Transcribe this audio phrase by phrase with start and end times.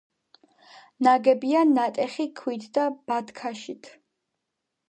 [1.07, 3.93] ნაგებია ნატეხი ქვით და ბათქაშით.